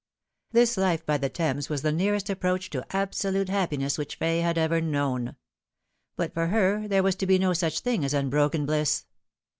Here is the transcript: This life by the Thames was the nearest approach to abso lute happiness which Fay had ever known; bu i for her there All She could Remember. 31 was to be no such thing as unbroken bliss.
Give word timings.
This 0.51 0.77
life 0.77 1.05
by 1.05 1.17
the 1.19 1.29
Thames 1.29 1.69
was 1.69 1.83
the 1.83 1.91
nearest 1.91 2.27
approach 2.27 2.71
to 2.71 2.81
abso 2.89 3.31
lute 3.31 3.49
happiness 3.49 3.99
which 3.99 4.15
Fay 4.15 4.39
had 4.39 4.57
ever 4.57 4.81
known; 4.81 5.35
bu 6.15 6.23
i 6.23 6.27
for 6.29 6.47
her 6.47 6.87
there 6.87 6.87
All 6.87 6.87
She 6.87 6.87
could 6.87 6.89
Remember. 6.89 6.89
31 6.89 7.03
was 7.03 7.15
to 7.17 7.27
be 7.27 7.37
no 7.37 7.53
such 7.53 7.79
thing 7.81 8.05
as 8.05 8.13
unbroken 8.15 8.65
bliss. 8.65 9.05